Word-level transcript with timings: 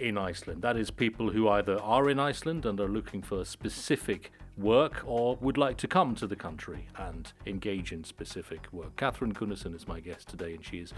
in 0.00 0.18
Iceland. 0.18 0.62
That 0.62 0.76
is, 0.76 0.90
people 0.90 1.30
who 1.30 1.48
either 1.48 1.80
are 1.80 2.10
in 2.10 2.18
Iceland 2.18 2.66
and 2.66 2.80
are 2.80 2.88
looking 2.88 3.22
for 3.22 3.44
specific 3.44 4.32
work 4.56 5.02
or 5.04 5.36
would 5.40 5.58
like 5.58 5.76
to 5.78 5.88
come 5.88 6.14
to 6.14 6.26
the 6.26 6.36
country 6.36 6.86
and 6.96 7.32
engage 7.46 7.92
in 7.92 8.04
specific 8.04 8.72
work. 8.72 8.94
Kathryn 8.96 9.32
Gunnarsson 9.32 9.74
is 9.74 9.88
my 9.88 10.00
guest 10.00 10.28
today, 10.28 10.54
and 10.54 10.64
she 10.64 10.78
is 10.78 10.92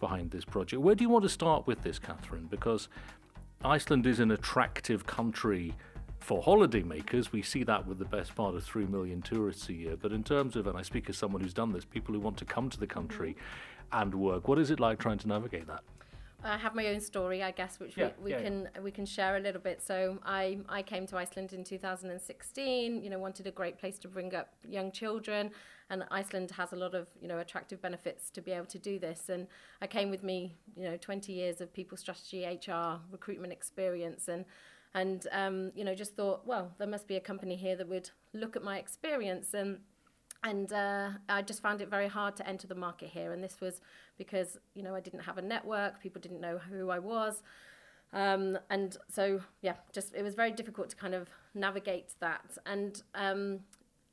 behind 0.00 0.30
this 0.30 0.44
project. 0.44 0.82
Where 0.82 0.94
do 0.94 1.04
you 1.04 1.10
want 1.10 1.22
to 1.22 1.28
start 1.28 1.66
with 1.66 1.82
this, 1.82 1.98
Catherine? 1.98 2.46
Because 2.50 2.88
Iceland 3.64 4.06
is 4.06 4.20
an 4.20 4.30
attractive 4.30 5.06
country 5.06 5.74
for 6.18 6.42
holidaymakers. 6.42 7.32
We 7.32 7.42
see 7.42 7.62
that 7.64 7.86
with 7.86 7.98
the 7.98 8.04
best 8.04 8.34
part 8.34 8.54
of 8.54 8.64
3 8.64 8.86
million 8.86 9.22
tourists 9.22 9.68
a 9.68 9.72
year. 9.72 9.96
But 9.96 10.12
in 10.12 10.24
terms 10.24 10.56
of, 10.56 10.66
and 10.66 10.76
I 10.76 10.82
speak 10.82 11.08
as 11.08 11.16
someone 11.16 11.42
who's 11.42 11.54
done 11.54 11.72
this, 11.72 11.84
people 11.84 12.14
who 12.14 12.20
want 12.20 12.36
to 12.38 12.44
come 12.44 12.68
to 12.70 12.78
the 12.78 12.86
country 12.86 13.36
and 13.92 14.14
work, 14.14 14.48
what 14.48 14.58
is 14.58 14.70
it 14.70 14.80
like 14.80 14.98
trying 14.98 15.18
to 15.18 15.28
navigate 15.28 15.66
that? 15.68 15.84
I 16.44 16.56
have 16.56 16.74
my 16.74 16.86
own 16.88 17.00
story, 17.00 17.42
I 17.42 17.50
guess, 17.50 17.80
which 17.80 17.96
Yeah, 17.96 18.10
we, 18.18 18.24
we 18.24 18.30
yeah, 18.30 18.42
can 18.42 18.68
we 18.82 18.90
can 18.90 19.06
share 19.06 19.36
a 19.36 19.40
little 19.40 19.60
bit. 19.60 19.82
So 19.82 20.18
I 20.24 20.58
I 20.68 20.82
came 20.82 21.06
to 21.08 21.16
Iceland 21.16 21.52
in 21.52 21.64
2016. 21.64 23.02
You 23.02 23.10
know, 23.10 23.18
wanted 23.18 23.46
a 23.46 23.50
great 23.50 23.78
place 23.78 23.98
to 24.00 24.08
bring 24.08 24.34
up 24.34 24.48
young 24.68 24.92
children, 24.92 25.50
and 25.90 26.04
Iceland 26.10 26.50
has 26.52 26.72
a 26.72 26.76
lot 26.76 26.94
of 26.94 27.08
you 27.20 27.28
know 27.28 27.38
attractive 27.38 27.80
benefits 27.80 28.30
to 28.30 28.40
be 28.40 28.52
able 28.52 28.66
to 28.66 28.78
do 28.78 28.98
this. 28.98 29.28
And 29.28 29.46
I 29.80 29.86
came 29.86 30.10
with 30.10 30.22
me, 30.22 30.56
you 30.76 30.84
know, 30.84 30.96
20 30.96 31.32
years 31.32 31.60
of 31.60 31.72
people 31.72 31.96
strategy, 31.96 32.44
HR, 32.44 33.00
recruitment 33.10 33.52
experience, 33.52 34.28
and 34.28 34.44
and 34.94 35.26
um, 35.32 35.72
you 35.74 35.84
know 35.84 35.94
just 35.94 36.16
thought, 36.16 36.46
well, 36.46 36.72
there 36.78 36.88
must 36.88 37.08
be 37.08 37.16
a 37.16 37.20
company 37.20 37.56
here 37.56 37.76
that 37.76 37.88
would 37.88 38.10
look 38.32 38.56
at 38.56 38.62
my 38.62 38.78
experience 38.78 39.54
and 39.54 39.78
and 40.44 40.72
uh, 40.72 41.10
I 41.28 41.42
just 41.42 41.62
found 41.62 41.80
it 41.80 41.88
very 41.88 42.08
hard 42.08 42.36
to 42.36 42.48
enter 42.48 42.66
the 42.66 42.74
market 42.74 43.08
here. 43.10 43.32
And 43.32 43.42
this 43.42 43.60
was 43.60 43.80
because 44.18 44.58
you 44.74 44.82
know 44.82 44.94
I 44.94 45.00
didn't 45.00 45.20
have 45.20 45.38
a 45.38 45.42
network, 45.42 46.00
people 46.00 46.20
didn't 46.20 46.40
know 46.40 46.58
who 46.58 46.90
I 46.90 46.98
was, 46.98 47.42
um, 48.12 48.58
and 48.70 48.96
so 49.08 49.40
yeah, 49.62 49.74
just 49.92 50.14
it 50.14 50.22
was 50.22 50.34
very 50.34 50.50
difficult 50.52 50.90
to 50.90 50.96
kind 50.96 51.14
of 51.14 51.28
navigate 51.54 52.14
that. 52.20 52.56
And 52.64 53.02
um, 53.14 53.60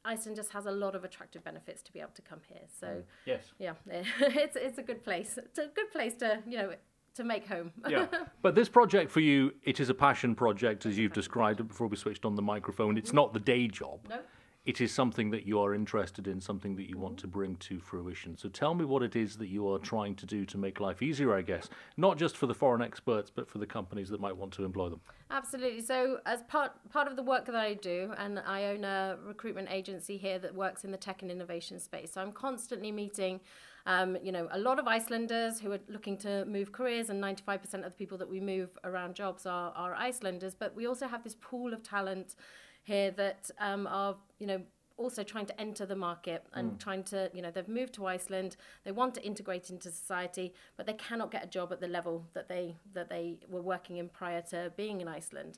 Iceland 0.06 0.36
just 0.36 0.52
has 0.52 0.66
a 0.66 0.72
lot 0.72 0.96
of 0.96 1.04
attractive 1.04 1.44
benefits 1.44 1.82
to 1.84 1.94
be 1.94 2.00
able 2.00 2.12
to 2.16 2.22
come 2.22 2.42
here. 2.48 2.64
So 2.80 3.04
Yes. 3.26 3.52
yeah, 3.60 3.74
it's 3.88 4.56
it's 4.56 4.78
a 4.78 4.84
good 4.84 5.04
place. 5.04 5.38
It's 5.38 5.60
a 5.60 5.68
good 5.68 5.92
place 5.92 6.14
to 6.16 6.40
you 6.48 6.58
know 6.58 6.74
to 7.16 7.24
make 7.24 7.48
home. 7.48 7.72
Yeah. 7.88 8.08
but 8.42 8.56
this 8.56 8.68
project 8.68 9.12
for 9.12 9.20
you, 9.20 9.54
it 9.64 9.80
is 9.80 9.90
a 9.90 9.94
passion 9.94 10.34
project, 10.34 10.86
as 10.88 10.98
you've 10.98 11.14
described 11.14 11.60
it 11.60 11.68
before 11.68 11.86
we 11.88 11.96
switched 11.96 12.26
on 12.26 12.36
the 12.36 12.42
microphone. 12.42 12.98
It's 12.98 13.14
not 13.14 13.34
the 13.34 13.40
day 13.40 13.68
job. 13.68 14.00
no. 14.10 14.20
It 14.66 14.80
is 14.80 14.94
something 14.94 15.32
that 15.32 15.46
you 15.46 15.60
are 15.60 15.74
interested 15.74 16.26
in, 16.26 16.40
something 16.40 16.78
that 16.78 16.88
you 16.88 16.98
want 16.98 17.18
to 17.18 17.28
bring 17.28 17.58
to 17.58 17.82
fruition. 17.82 18.38
So 18.38 18.48
tell 18.48 18.74
me 18.74 18.86
what 18.86 19.04
it 19.04 19.14
is 19.14 19.36
that 19.38 19.50
you 19.50 19.68
are 19.68 19.78
trying 19.78 20.16
to 20.16 20.26
do 20.26 20.46
to 20.46 20.58
make 20.58 20.80
life 20.80 21.02
easier, 21.02 21.36
I 21.36 21.42
guess, 21.42 21.70
not 21.98 22.18
just 22.18 22.38
for 22.38 22.48
the 22.48 22.54
foreign 22.54 22.82
experts, 22.82 23.30
but 23.30 23.50
for 23.50 23.58
the 23.58 23.66
companies 23.66 24.08
that 24.08 24.22
might 24.22 24.38
want 24.38 24.54
to 24.54 24.64
employ 24.64 24.88
them. 24.88 25.02
Absolutely. 25.30 25.82
So, 25.82 26.20
as 26.26 26.44
part 26.44 26.72
part 26.90 27.10
of 27.10 27.18
the 27.18 27.24
work 27.24 27.46
that 27.48 27.56
I 27.56 27.74
do, 27.74 28.14
and 28.18 28.40
I 28.40 28.66
own 28.66 28.86
a 28.86 29.18
recruitment 29.26 29.70
agency 29.70 30.16
here 30.16 30.40
that 30.40 30.56
works 30.56 30.86
in 30.86 30.92
the 30.92 30.98
tech 30.98 31.24
and 31.24 31.30
innovation 31.30 31.78
space. 31.78 32.14
So, 32.14 32.22
I'm 32.22 32.32
constantly 32.32 32.92
meeting, 32.92 33.42
um, 33.86 34.16
you 34.24 34.32
know, 34.32 34.48
a 34.52 34.60
lot 34.60 34.80
of 34.80 34.88
Icelanders 34.88 35.60
who 35.60 35.74
are 35.74 35.80
looking 35.90 36.18
to 36.20 36.46
move 36.46 36.72
careers, 36.72 37.10
and 37.10 37.22
95% 37.22 37.74
of 37.86 37.92
the 37.92 37.98
people 37.98 38.18
that 38.20 38.30
we 38.30 38.40
move 38.40 38.78
around 38.86 39.16
jobs 39.16 39.46
are 39.46 39.74
are 39.76 39.94
Icelanders. 39.94 40.56
But 40.56 40.74
we 40.74 40.86
also 40.88 41.08
have 41.08 41.22
this 41.22 41.36
pool 41.42 41.74
of 41.74 41.84
talent 41.84 42.36
here 42.84 43.12
that 43.12 43.50
um, 43.60 43.88
are, 43.88 44.16
you 44.40 44.48
know. 44.48 44.62
Also 44.96 45.24
trying 45.24 45.48
to 45.48 45.60
enter 45.60 45.88
the 45.88 45.96
market 45.96 46.46
and 46.54 46.80
trying 46.80 47.04
to, 47.04 47.30
you 47.34 47.42
know, 47.42 47.50
they've 47.50 47.68
moved 47.68 47.94
to 47.96 48.06
Iceland. 48.06 48.56
They 48.86 48.92
want 48.92 49.16
to 49.16 49.24
integrate 49.24 49.72
into 49.72 49.90
society, 49.90 50.54
but 50.78 50.86
they 50.86 50.94
cannot 50.94 51.32
get 51.32 51.44
a 51.44 51.48
job 51.48 51.72
at 51.72 51.82
the 51.82 51.88
level 51.88 52.28
that 52.36 52.48
they 52.48 52.78
that 52.94 53.10
they 53.10 53.40
were 53.50 53.64
working 53.64 53.98
in 53.98 54.08
prior 54.08 54.44
to 54.52 54.72
being 54.78 55.02
in 55.02 55.08
Iceland. 55.08 55.58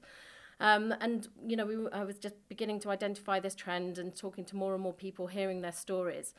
Um, 0.61 0.93
and 1.01 1.27
you 1.45 1.57
know, 1.57 1.65
we, 1.65 1.75
I 1.91 2.05
was 2.05 2.17
just 2.17 2.35
beginning 2.47 2.79
to 2.81 2.89
identify 2.89 3.41
this 3.41 3.55
trend 3.55 3.97
and 3.97 4.15
talking 4.15 4.45
to 4.45 4.55
more 4.55 4.73
and 4.73 4.81
more 4.81 4.93
people, 4.93 5.27
hearing 5.27 5.61
their 5.61 5.73
stories. 5.73 6.33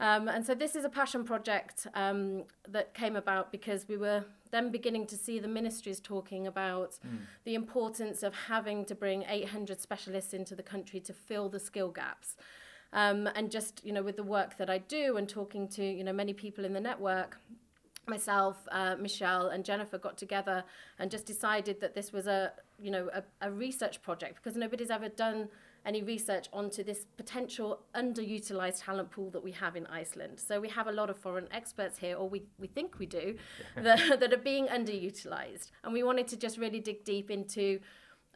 Um, 0.00 0.28
and 0.28 0.44
so 0.44 0.54
this 0.54 0.74
is 0.74 0.84
a 0.84 0.88
passion 0.88 1.24
project 1.24 1.86
um, 1.94 2.44
that 2.68 2.94
came 2.94 3.14
about 3.14 3.52
because 3.52 3.86
we 3.88 3.96
were 3.96 4.24
then 4.50 4.70
beginning 4.70 5.06
to 5.06 5.16
see 5.16 5.38
the 5.38 5.48
ministries 5.48 6.00
talking 6.00 6.46
about 6.46 6.98
the 7.44 7.54
importance 7.54 8.22
of 8.22 8.34
having 8.48 8.84
to 8.86 8.94
bring 8.94 9.24
800 9.28 9.80
specialists 9.80 10.34
into 10.34 10.56
the 10.56 10.62
country 10.62 11.00
to 11.00 11.12
fill 11.12 11.48
the 11.48 11.60
skill 11.60 11.90
gaps. 11.90 12.36
Um, 12.92 13.28
and 13.34 13.50
just 13.50 13.84
you 13.84 13.92
know, 13.92 14.02
with 14.02 14.16
the 14.16 14.22
work 14.22 14.56
that 14.58 14.70
I 14.70 14.78
do 14.78 15.16
and 15.16 15.28
talking 15.28 15.68
to 15.70 15.84
you 15.84 16.04
know 16.04 16.12
many 16.12 16.32
people 16.32 16.64
in 16.64 16.72
the 16.72 16.80
network, 16.80 17.40
myself, 18.06 18.56
uh, 18.70 18.94
Michelle, 19.00 19.48
and 19.48 19.64
Jennifer 19.64 19.98
got 19.98 20.16
together 20.16 20.64
and 20.98 21.10
just 21.10 21.26
decided 21.26 21.80
that 21.80 21.94
this 21.94 22.12
was 22.12 22.26
a 22.28 22.52
you 22.80 22.90
know 22.90 23.10
a, 23.12 23.22
a 23.40 23.50
research 23.50 24.00
project 24.02 24.36
because 24.36 24.56
nobody's 24.56 24.90
ever 24.90 25.08
done 25.08 25.48
any 25.84 26.02
research 26.02 26.48
onto 26.52 26.82
this 26.82 27.06
potential 27.16 27.80
underutilized 27.94 28.82
talent 28.84 29.10
pool 29.10 29.30
that 29.30 29.42
we 29.42 29.52
have 29.52 29.76
in 29.76 29.86
Iceland. 29.86 30.40
So 30.40 30.60
we 30.60 30.68
have 30.68 30.86
a 30.86 30.92
lot 30.92 31.10
of 31.10 31.18
foreign 31.18 31.48
experts 31.52 31.98
here, 31.98 32.16
or 32.16 32.28
we, 32.28 32.42
we 32.58 32.66
think 32.66 32.98
we 32.98 33.06
do, 33.06 33.36
that, 33.76 34.20
that 34.20 34.32
are 34.32 34.38
being 34.38 34.66
underutilized. 34.66 35.70
And 35.82 35.92
we 35.92 36.02
wanted 36.02 36.28
to 36.28 36.36
just 36.36 36.58
really 36.58 36.80
dig 36.80 37.04
deep 37.04 37.30
into 37.30 37.80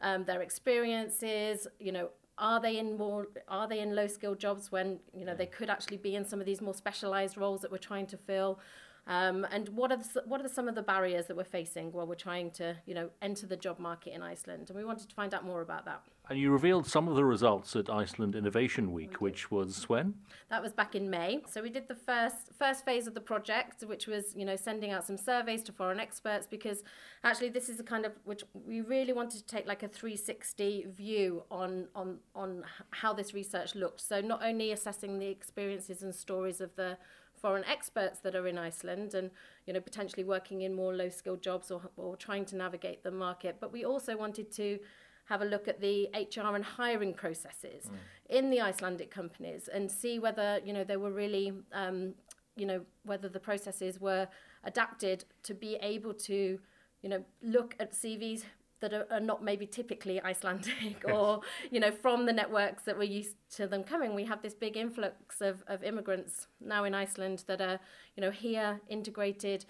um, 0.01 0.25
their 0.25 0.41
experiences, 0.41 1.67
you 1.79 1.91
know, 1.91 2.09
are 2.39 2.61
they 2.61 2.77
in 2.77 2.97
more 2.97 3.27
are 3.49 3.67
they 3.67 3.79
in 3.79 3.93
low 3.93 4.07
skilled 4.07 4.39
jobs 4.39 4.71
when 4.71 4.97
you 5.13 5.25
know 5.25 5.35
they 5.35 5.45
could 5.45 5.69
actually 5.69 5.97
be 5.97 6.15
in 6.15 6.23
some 6.23 6.39
of 6.39 6.45
these 6.45 6.61
more 6.61 6.73
specialized 6.73 7.37
roles 7.37 7.59
that 7.59 7.69
we're 7.69 7.77
trying 7.77 8.07
to 8.07 8.15
fill 8.15 8.59
um, 9.09 9.45
and 9.51 9.69
what 9.69 9.91
are 9.91 9.97
the, 9.97 10.23
what 10.25 10.39
are 10.39 10.47
some 10.47 10.67
of 10.67 10.75
the 10.75 10.83
barriers 10.83 11.25
that 11.25 11.35
we're 11.35 11.43
facing 11.43 11.91
while 11.91 12.05
we're 12.05 12.13
trying 12.13 12.51
to 12.51 12.75
you 12.85 12.93
know 12.93 13.09
enter 13.23 13.47
the 13.47 13.57
job 13.57 13.79
market 13.79 14.13
in 14.13 14.21
Iceland? 14.21 14.69
And 14.69 14.77
we 14.77 14.85
wanted 14.85 15.09
to 15.09 15.15
find 15.15 15.33
out 15.33 15.43
more 15.43 15.61
about 15.61 15.85
that. 15.85 16.03
And 16.29 16.37
you 16.37 16.51
revealed 16.51 16.85
some 16.85 17.07
of 17.07 17.15
the 17.15 17.25
results 17.25 17.75
at 17.75 17.89
Iceland 17.89 18.35
Innovation 18.35 18.93
Week, 18.93 19.19
which 19.19 19.49
was 19.49 19.89
when? 19.89 20.13
that 20.49 20.61
was 20.61 20.73
back 20.73 20.93
in 20.93 21.09
May. 21.09 21.41
So 21.49 21.63
we 21.63 21.71
did 21.71 21.87
the 21.87 21.95
first 21.95 22.53
first 22.57 22.85
phase 22.85 23.07
of 23.07 23.15
the 23.15 23.21
project 23.21 23.83
which 23.83 24.05
was 24.05 24.35
you 24.35 24.45
know 24.45 24.55
sending 24.55 24.91
out 24.91 25.07
some 25.07 25.17
surveys 25.17 25.63
to 25.63 25.71
foreign 25.71 25.99
experts 25.99 26.45
because 26.45 26.83
actually 27.23 27.49
this 27.49 27.67
is 27.67 27.79
a 27.79 27.83
kind 27.83 28.05
of 28.05 28.11
which 28.25 28.43
we 28.53 28.81
really 28.81 29.13
wanted 29.13 29.39
to 29.39 29.45
take 29.45 29.65
like 29.65 29.81
a 29.81 29.87
360 29.87 30.85
view 30.87 31.43
on 31.49 31.87
on 31.95 32.19
on 32.35 32.63
how 32.91 33.11
this 33.11 33.33
research 33.33 33.73
looked. 33.73 34.01
So 34.01 34.21
not 34.21 34.43
only 34.43 34.71
assessing 34.71 35.17
the 35.17 35.29
experiences 35.29 36.03
and 36.03 36.13
stories 36.13 36.61
of 36.61 36.75
the 36.75 36.95
foreign 37.41 37.63
experts 37.65 38.19
that 38.19 38.35
are 38.35 38.47
in 38.47 38.57
Iceland 38.57 39.13
and 39.13 39.31
you 39.65 39.73
know 39.73 39.79
potentially 39.79 40.23
working 40.23 40.61
in 40.61 40.73
more 40.73 40.93
low 40.93 41.09
skilled 41.09 41.41
jobs 41.41 41.71
or, 41.71 41.81
or 41.97 42.15
trying 42.15 42.45
to 42.45 42.55
navigate 42.55 43.03
the 43.03 43.11
market. 43.11 43.57
But 43.59 43.71
we 43.71 43.85
also 43.85 44.17
wanted 44.17 44.51
to 44.53 44.79
have 45.25 45.41
a 45.41 45.45
look 45.45 45.67
at 45.67 45.79
the 45.79 46.09
HR 46.13 46.55
and 46.55 46.65
hiring 46.65 47.13
processes 47.13 47.89
in 48.29 48.49
the 48.49 48.59
Icelandic 48.61 49.11
companies 49.11 49.69
and 49.71 49.89
see 49.89 50.17
whether 50.19 50.59
you 50.65 50.73
know 50.73 50.83
they 50.83 50.97
were 50.97 51.11
really 51.11 51.53
um, 51.73 52.13
you 52.55 52.65
know 52.65 52.81
whether 53.03 53.29
the 53.29 53.39
processes 53.39 53.99
were 53.99 54.27
adapted 54.63 55.25
to 55.43 55.53
be 55.53 55.77
able 55.81 56.13
to 56.13 56.59
you 57.01 57.09
know 57.09 57.23
look 57.41 57.75
at 57.79 57.93
CVs 57.93 58.43
that 58.81 58.93
are, 58.93 59.05
are 59.11 59.19
not 59.19 59.43
maybe 59.43 59.65
typically 59.65 60.21
Icelandic 60.21 61.03
or 61.13 61.41
you 61.71 61.79
know 61.79 61.91
from 61.91 62.25
the 62.25 62.33
networks 62.33 62.83
that 62.83 62.97
we're 62.97 63.03
used 63.03 63.35
to 63.55 63.67
them 63.67 63.83
coming 63.83 64.15
we 64.15 64.25
have 64.25 64.41
this 64.41 64.53
big 64.53 64.77
influx 64.77 65.41
of, 65.41 65.63
of 65.67 65.83
immigrants 65.83 66.47
now 66.59 66.83
in 66.83 66.93
Iceland 66.93 67.43
that 67.47 67.61
are 67.61 67.79
you 68.15 68.21
know 68.21 68.31
here 68.31 68.79
integrated 68.89 69.65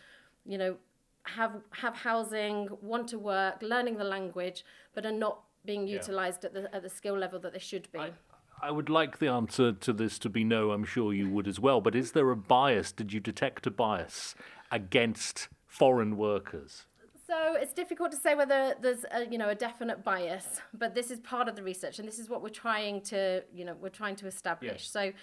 you 0.45 0.57
know 0.57 0.77
have 1.23 1.61
have 1.71 1.95
housing 1.95 2.69
want 2.81 3.07
to 3.09 3.19
work 3.19 3.61
learning 3.61 3.97
the 3.97 4.03
language 4.03 4.63
but 4.93 5.05
are 5.05 5.11
not 5.11 5.41
being 5.65 5.87
Yeah. 5.87 5.95
utilized 5.95 6.45
at 6.45 6.53
the 6.53 6.73
at 6.73 6.81
the 6.83 6.89
skill 6.89 7.17
level 7.17 7.39
that 7.39 7.53
they 7.53 7.59
should 7.59 7.91
be 7.91 7.99
I 8.61 8.71
would 8.71 8.89
like 8.89 9.19
the 9.19 9.27
answer 9.29 9.71
to 9.71 9.93
this 9.93 10.19
to 10.19 10.27
be 10.29 10.43
no, 10.43 10.71
I'm 10.71 10.83
sure 10.83 11.13
you 11.13 11.29
would 11.29 11.47
as 11.47 11.61
well. 11.61 11.79
But 11.79 11.95
is 11.95 12.11
there 12.11 12.29
a 12.29 12.35
bias? 12.35 12.91
Did 12.91 13.13
you 13.13 13.21
detect 13.21 13.65
a 13.65 13.71
bias 13.71 14.35
against 14.69 15.47
foreign 15.65 16.17
workers? 16.17 16.85
So 17.29 17.53
it's 17.53 17.73
difficult 17.73 18.09
to 18.09 18.17
say 18.17 18.33
whether 18.33 18.73
there's 18.81 19.05
a, 19.11 19.27
you 19.29 19.37
know 19.37 19.49
a 19.49 19.55
definite 19.55 20.03
bias, 20.03 20.61
but 20.73 20.95
this 20.95 21.11
is 21.11 21.19
part 21.19 21.47
of 21.47 21.55
the 21.55 21.61
research, 21.61 21.99
and 21.99 22.07
this 22.07 22.17
is 22.17 22.27
what 22.27 22.41
we're 22.41 22.49
trying 22.49 23.01
to 23.01 23.43
you 23.53 23.65
know 23.65 23.75
we're 23.79 23.97
trying 24.01 24.15
to 24.15 24.25
establish. 24.25 24.89
So, 24.89 25.13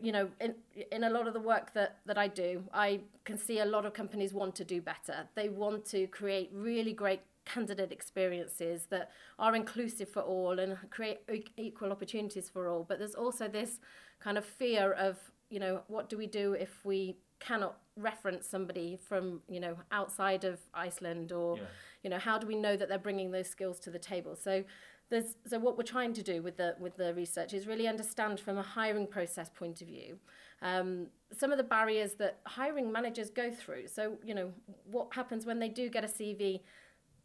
you 0.00 0.12
know, 0.12 0.30
in 0.40 0.54
in 0.90 1.04
a 1.04 1.10
lot 1.10 1.26
of 1.28 1.34
the 1.34 1.40
work 1.40 1.74
that 1.74 1.98
that 2.06 2.16
I 2.16 2.28
do, 2.28 2.64
I 2.72 3.00
can 3.24 3.36
see 3.36 3.58
a 3.58 3.66
lot 3.66 3.84
of 3.84 3.92
companies 3.92 4.32
want 4.32 4.54
to 4.54 4.64
do 4.64 4.80
better. 4.80 5.28
They 5.34 5.50
want 5.50 5.84
to 5.86 6.06
create 6.06 6.48
really 6.54 6.94
great 6.94 7.20
candidate 7.44 7.92
experiences 7.92 8.86
that 8.86 9.10
are 9.38 9.54
inclusive 9.54 10.08
for 10.08 10.22
all 10.22 10.58
and 10.58 10.78
create 10.90 11.18
equal 11.58 11.92
opportunities 11.92 12.48
for 12.48 12.66
all. 12.66 12.82
But 12.88 12.98
there's 12.98 13.14
also 13.14 13.46
this 13.46 13.78
kind 14.20 14.38
of 14.38 14.44
fear 14.46 14.92
of, 14.92 15.18
you 15.50 15.60
know, 15.60 15.82
what 15.88 16.08
do 16.08 16.16
we 16.16 16.26
do 16.26 16.54
if 16.54 16.82
we 16.82 17.18
cannot 17.40 17.78
reference 17.96 18.46
somebody 18.46 18.96
from, 18.96 19.40
you 19.48 19.60
know, 19.60 19.76
outside 19.90 20.44
of 20.44 20.58
Iceland 20.74 21.32
or, 21.32 21.56
yeah. 21.56 21.62
you 22.02 22.10
know, 22.10 22.18
how 22.18 22.38
do 22.38 22.46
we 22.46 22.56
know 22.56 22.76
that 22.76 22.88
they're 22.88 22.98
bringing 22.98 23.30
those 23.30 23.48
skills 23.48 23.80
to 23.80 23.90
the 23.90 23.98
table? 23.98 24.36
So 24.36 24.64
there's, 25.10 25.36
so 25.46 25.58
what 25.58 25.78
we're 25.78 25.84
trying 25.84 26.12
to 26.14 26.22
do 26.22 26.42
with 26.42 26.56
the 26.56 26.74
with 26.80 26.96
the 26.96 27.14
research 27.14 27.54
is 27.54 27.66
really 27.66 27.86
understand 27.86 28.40
from 28.40 28.58
a 28.58 28.62
hiring 28.62 29.06
process 29.06 29.48
point 29.48 29.80
of 29.80 29.86
view 29.86 30.18
um, 30.62 31.06
some 31.36 31.52
of 31.52 31.58
the 31.58 31.64
barriers 31.64 32.14
that 32.14 32.38
hiring 32.46 32.90
managers 32.90 33.30
go 33.30 33.50
through. 33.50 33.88
So 33.88 34.16
you 34.24 34.34
know 34.34 34.52
what 34.90 35.08
happens 35.12 35.46
when 35.46 35.58
they 35.58 35.68
do 35.68 35.88
get 35.88 36.04
a 36.04 36.08
CV 36.08 36.60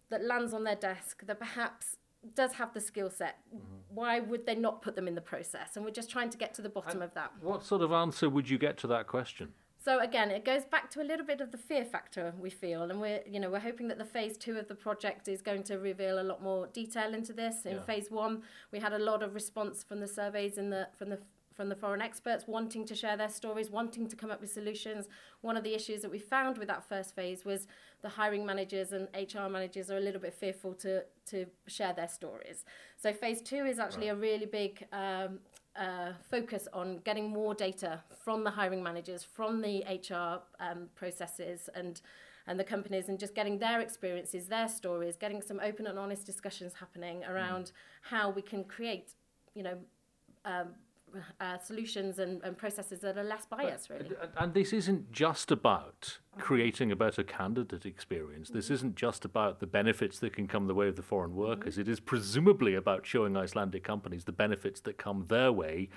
that 0.09 0.23
lands 0.23 0.53
on 0.53 0.63
their 0.63 0.75
desk 0.75 1.25
that 1.25 1.39
perhaps 1.39 1.97
does 2.35 2.53
have 2.53 2.73
the 2.73 2.81
skill 2.81 3.09
set. 3.09 3.39
Mm-hmm. 3.55 3.95
Why 3.95 4.19
would 4.19 4.45
they 4.45 4.55
not 4.55 4.81
put 4.81 4.95
them 4.95 5.07
in 5.07 5.15
the 5.15 5.21
process? 5.21 5.75
And 5.75 5.83
we're 5.83 5.91
just 5.91 6.09
trying 6.09 6.29
to 6.29 6.37
get 6.37 6.53
to 6.55 6.61
the 6.61 6.69
bottom 6.69 7.01
and 7.01 7.03
of 7.03 7.13
that. 7.15 7.31
What 7.41 7.63
sort 7.63 7.81
of 7.81 7.91
answer 7.91 8.29
would 8.29 8.49
you 8.49 8.57
get 8.57 8.77
to 8.79 8.87
that 8.87 9.07
question? 9.07 9.53
So 9.83 9.99
again, 9.99 10.29
it 10.29 10.45
goes 10.45 10.63
back 10.63 10.91
to 10.91 11.01
a 11.01 11.03
little 11.03 11.25
bit 11.25 11.41
of 11.41 11.51
the 11.51 11.57
fear 11.57 11.83
factor 11.83 12.33
we 12.39 12.51
feel, 12.51 12.83
and 12.83 13.01
we're 13.01 13.21
you 13.25 13.39
know 13.39 13.49
we're 13.49 13.59
hoping 13.59 13.87
that 13.87 13.97
the 13.97 14.05
phase 14.05 14.37
two 14.37 14.57
of 14.57 14.67
the 14.67 14.75
project 14.75 15.27
is 15.27 15.41
going 15.41 15.63
to 15.63 15.79
reveal 15.79 16.19
a 16.19 16.23
lot 16.23 16.43
more 16.43 16.67
detail 16.67 17.15
into 17.15 17.33
this. 17.33 17.65
In 17.65 17.77
yeah. 17.77 17.81
phase 17.81 18.11
one, 18.11 18.43
we 18.71 18.79
had 18.79 18.93
a 18.93 18.99
lot 18.99 19.23
of 19.23 19.33
response 19.33 19.83
from 19.83 19.99
the 19.99 20.07
surveys 20.07 20.59
in 20.59 20.69
the 20.69 20.87
from 20.95 21.09
the 21.09 21.17
from 21.53 21.69
the 21.69 21.75
foreign 21.75 22.01
experts 22.01 22.45
wanting 22.47 22.85
to 22.85 22.95
share 22.95 23.17
their 23.17 23.29
stories, 23.29 23.69
wanting 23.69 24.07
to 24.07 24.15
come 24.15 24.31
up 24.31 24.39
with 24.39 24.51
solutions. 24.51 25.07
One 25.41 25.57
of 25.57 25.63
the 25.63 25.73
issues 25.73 26.01
that 26.01 26.09
we 26.09 26.19
found 26.19 26.57
with 26.57 26.67
that 26.67 26.87
first 26.87 27.15
phase 27.15 27.43
was 27.43 27.67
the 28.01 28.09
hiring 28.09 28.45
managers 28.45 28.93
and 28.93 29.07
HR 29.13 29.49
managers 29.49 29.91
are 29.91 29.97
a 29.97 29.99
little 29.99 30.21
bit 30.21 30.33
fearful 30.33 30.73
to, 30.75 31.03
to 31.27 31.45
share 31.67 31.93
their 31.93 32.07
stories. 32.07 32.65
So 32.97 33.11
phase 33.13 33.41
two 33.41 33.65
is 33.65 33.79
actually 33.79 34.09
right. 34.09 34.17
a 34.17 34.19
really 34.19 34.45
big 34.45 34.87
um, 34.93 35.39
uh, 35.75 36.13
focus 36.29 36.67
on 36.73 36.99
getting 36.99 37.29
more 37.29 37.53
data 37.53 38.01
from 38.23 38.43
the 38.43 38.51
hiring 38.51 38.83
managers, 38.83 39.23
from 39.23 39.61
the 39.61 39.83
HR 39.87 40.41
um, 40.63 40.89
processes 40.95 41.69
and 41.75 42.01
and 42.47 42.59
the 42.59 42.63
companies 42.63 43.07
and 43.07 43.19
just 43.19 43.35
getting 43.35 43.59
their 43.59 43.81
experiences, 43.81 44.47
their 44.47 44.67
stories, 44.67 45.15
getting 45.15 45.41
some 45.43 45.59
open 45.63 45.85
and 45.85 45.99
honest 45.99 46.25
discussions 46.25 46.73
happening 46.73 47.23
around 47.25 47.65
mm. 47.65 47.71
how 48.01 48.31
we 48.31 48.41
can 48.41 48.63
create, 48.63 49.13
you 49.53 49.61
know, 49.61 49.77
um, 50.43 50.69
uh, 51.39 51.57
solutions 51.57 52.19
and, 52.19 52.41
and 52.43 52.57
processes 52.57 52.99
that 53.01 53.17
are 53.17 53.23
less 53.23 53.45
biased, 53.45 53.89
but, 53.89 54.01
really. 54.01 54.15
And 54.37 54.53
this 54.53 54.73
isn't 54.73 55.11
just 55.11 55.51
about 55.51 56.19
creating 56.37 56.91
a 56.91 56.95
better 56.95 57.23
candidate 57.23 57.85
experience. 57.85 58.49
This 58.49 58.65
mm-hmm. 58.65 58.73
isn't 58.75 58.95
just 58.95 59.25
about 59.25 59.59
the 59.59 59.67
benefits 59.67 60.19
that 60.19 60.33
can 60.33 60.47
come 60.47 60.67
the 60.67 60.75
way 60.75 60.87
of 60.87 60.95
the 60.95 61.01
foreign 61.01 61.35
workers. 61.35 61.73
Mm-hmm. 61.73 61.81
It 61.81 61.87
is 61.89 61.99
presumably 61.99 62.75
about 62.75 63.05
showing 63.05 63.35
Icelandic 63.37 63.83
companies 63.83 64.23
the 64.23 64.31
benefits 64.31 64.79
that 64.81 64.97
come 64.97 65.25
their 65.27 65.51
way 65.51 65.89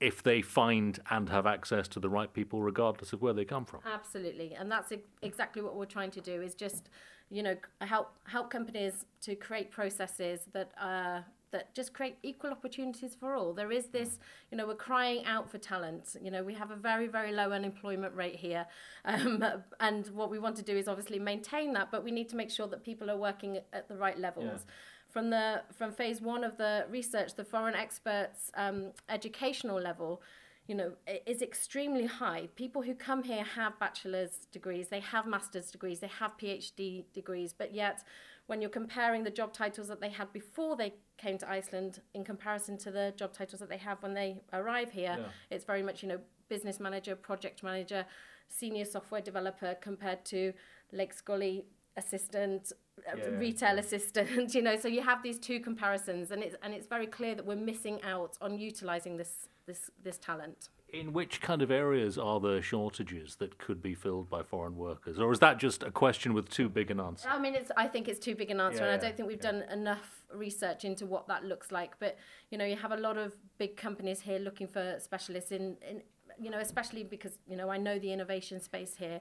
if 0.00 0.22
they 0.22 0.42
find 0.42 0.98
and 1.10 1.28
have 1.28 1.46
access 1.46 1.86
to 1.86 2.00
the 2.00 2.08
right 2.08 2.32
people, 2.32 2.60
regardless 2.60 3.12
of 3.12 3.22
where 3.22 3.32
they 3.32 3.44
come 3.44 3.64
from. 3.64 3.80
Absolutely, 3.86 4.54
and 4.54 4.70
that's 4.70 4.92
exactly 5.22 5.62
what 5.62 5.76
we're 5.76 5.84
trying 5.84 6.10
to 6.10 6.20
do. 6.20 6.42
Is 6.42 6.54
just 6.54 6.90
you 7.30 7.42
know 7.42 7.56
help 7.80 8.10
help 8.26 8.50
companies 8.50 9.06
to 9.22 9.36
create 9.36 9.70
processes 9.70 10.40
that 10.52 10.72
are 10.80 11.24
that 11.52 11.74
just 11.74 11.92
create 11.92 12.16
equal 12.22 12.50
opportunities 12.50 13.14
for 13.14 13.34
all. 13.34 13.52
There 13.52 13.70
is 13.70 13.86
this, 13.86 14.18
you 14.50 14.58
know, 14.58 14.66
we're 14.66 14.74
crying 14.74 15.24
out 15.24 15.50
for 15.50 15.58
talent. 15.58 16.16
You 16.20 16.30
know, 16.30 16.42
we 16.42 16.54
have 16.54 16.70
a 16.70 16.76
very, 16.76 17.06
very 17.06 17.32
low 17.32 17.52
unemployment 17.52 18.14
rate 18.14 18.36
here. 18.36 18.66
Um, 19.04 19.44
and 19.80 20.06
what 20.08 20.30
we 20.30 20.38
want 20.38 20.56
to 20.56 20.62
do 20.62 20.76
is 20.76 20.88
obviously 20.88 21.18
maintain 21.18 21.72
that, 21.74 21.90
but 21.90 22.02
we 22.02 22.10
need 22.10 22.28
to 22.30 22.36
make 22.36 22.50
sure 22.50 22.66
that 22.68 22.82
people 22.82 23.10
are 23.10 23.16
working 23.16 23.58
at 23.72 23.88
the 23.88 23.96
right 23.96 24.18
levels. 24.18 24.64
Yeah. 24.66 24.72
From 25.08 25.28
the 25.28 25.62
from 25.76 25.92
phase 25.92 26.22
one 26.22 26.42
of 26.42 26.56
the 26.56 26.86
research, 26.90 27.34
the 27.34 27.44
foreign 27.44 27.74
experts 27.74 28.50
um, 28.54 28.92
educational 29.10 29.78
level, 29.78 30.22
you 30.66 30.74
know, 30.74 30.92
is 31.26 31.42
extremely 31.42 32.06
high. 32.06 32.48
People 32.56 32.80
who 32.80 32.94
come 32.94 33.22
here 33.22 33.44
have 33.44 33.78
bachelor's 33.78 34.46
degrees, 34.52 34.88
they 34.88 35.00
have 35.00 35.26
master's 35.26 35.70
degrees, 35.70 36.00
they 36.00 36.06
have 36.06 36.38
PhD 36.38 37.04
degrees, 37.12 37.52
but 37.52 37.74
yet 37.74 38.02
when 38.46 38.60
you're 38.60 38.70
comparing 38.70 39.24
the 39.24 39.30
job 39.30 39.52
titles 39.52 39.88
that 39.88 40.00
they 40.00 40.08
had 40.08 40.32
before 40.32 40.76
they 40.76 40.94
came 41.16 41.38
to 41.38 41.50
Iceland 41.50 42.00
in 42.14 42.24
comparison 42.24 42.76
to 42.78 42.90
the 42.90 43.12
job 43.16 43.32
titles 43.32 43.60
that 43.60 43.68
they 43.68 43.76
have 43.78 44.02
when 44.02 44.14
they 44.14 44.40
arrive 44.52 44.90
here, 44.90 45.16
yeah. 45.18 45.26
it's 45.50 45.64
very 45.64 45.82
much, 45.82 46.02
you 46.02 46.08
know, 46.08 46.18
business 46.48 46.80
manager, 46.80 47.14
project 47.14 47.62
manager, 47.62 48.04
senior 48.48 48.84
software 48.84 49.20
developer 49.20 49.74
compared 49.80 50.24
to 50.26 50.52
Lake 50.92 51.14
Scully 51.14 51.64
assistant, 51.96 52.72
uh, 53.10 53.16
yeah, 53.16 53.24
retail 53.38 53.74
yeah. 53.74 53.80
assistant, 53.80 54.54
you 54.54 54.62
know, 54.62 54.76
so 54.76 54.88
you 54.88 55.02
have 55.02 55.22
these 55.22 55.38
two 55.38 55.60
comparisons 55.60 56.30
and 56.30 56.42
it's 56.42 56.56
and 56.62 56.74
it's 56.74 56.86
very 56.86 57.06
clear 57.06 57.34
that 57.34 57.46
we're 57.46 57.56
missing 57.56 58.00
out 58.02 58.36
on 58.40 58.58
utilizing 58.58 59.16
this 59.16 59.48
this 59.66 59.90
this 60.02 60.18
talent 60.18 60.68
in 60.92 61.14
which 61.14 61.40
kind 61.40 61.62
of 61.62 61.70
areas 61.70 62.18
are 62.18 62.38
there 62.38 62.60
shortages 62.60 63.36
that 63.36 63.56
could 63.58 63.82
be 63.82 63.94
filled 63.94 64.28
by 64.28 64.42
foreign 64.42 64.76
workers, 64.76 65.18
or 65.18 65.32
is 65.32 65.38
that 65.38 65.58
just 65.58 65.82
a 65.82 65.90
question 65.90 66.34
with 66.34 66.50
too 66.50 66.68
big 66.68 66.90
an 66.90 67.00
answer? 67.00 67.28
I 67.28 67.38
mean, 67.38 67.54
it's. 67.54 67.70
I 67.76 67.88
think 67.88 68.08
it's 68.08 68.18
too 68.18 68.34
big 68.34 68.50
an 68.50 68.60
answer, 68.60 68.84
yeah, 68.84 68.92
and 68.92 68.92
I 68.92 68.96
don't 68.98 69.16
think 69.16 69.28
we've 69.28 69.42
yeah. 69.42 69.52
done 69.52 69.62
enough 69.70 70.24
research 70.34 70.84
into 70.84 71.06
what 71.06 71.26
that 71.28 71.44
looks 71.44 71.72
like. 71.72 71.98
But 71.98 72.18
you 72.50 72.58
know, 72.58 72.64
you 72.64 72.76
have 72.76 72.92
a 72.92 72.96
lot 72.96 73.16
of 73.16 73.32
big 73.58 73.76
companies 73.76 74.20
here 74.20 74.38
looking 74.38 74.68
for 74.68 74.96
specialists 74.98 75.50
in, 75.50 75.76
in 75.88 76.02
you 76.38 76.50
know, 76.50 76.58
especially 76.58 77.04
because 77.04 77.38
you 77.48 77.56
know 77.56 77.70
I 77.70 77.78
know 77.78 77.98
the 77.98 78.12
innovation 78.12 78.60
space 78.60 78.94
here. 78.96 79.20